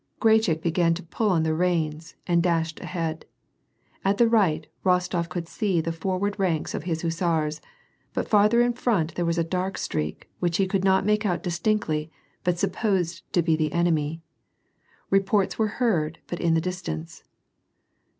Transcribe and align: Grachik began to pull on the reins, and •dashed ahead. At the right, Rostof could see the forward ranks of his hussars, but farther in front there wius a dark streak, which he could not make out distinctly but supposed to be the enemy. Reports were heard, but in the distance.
Grachik 0.19 0.63
began 0.63 0.95
to 0.95 1.03
pull 1.03 1.29
on 1.29 1.43
the 1.43 1.53
reins, 1.53 2.15
and 2.25 2.41
•dashed 2.41 2.81
ahead. 2.81 3.23
At 4.03 4.17
the 4.17 4.27
right, 4.27 4.65
Rostof 4.83 5.29
could 5.29 5.47
see 5.47 5.79
the 5.79 5.91
forward 5.91 6.39
ranks 6.39 6.73
of 6.73 6.85
his 6.85 7.03
hussars, 7.03 7.61
but 8.11 8.27
farther 8.27 8.61
in 8.61 8.73
front 8.73 9.13
there 9.13 9.27
wius 9.27 9.37
a 9.37 9.43
dark 9.43 9.77
streak, 9.77 10.27
which 10.39 10.57
he 10.57 10.65
could 10.65 10.83
not 10.83 11.05
make 11.05 11.23
out 11.23 11.43
distinctly 11.43 12.09
but 12.43 12.57
supposed 12.57 13.31
to 13.33 13.43
be 13.43 13.55
the 13.55 13.73
enemy. 13.73 14.23
Reports 15.11 15.59
were 15.59 15.67
heard, 15.77 16.17
but 16.25 16.39
in 16.41 16.55
the 16.55 16.61
distance. 16.61 17.23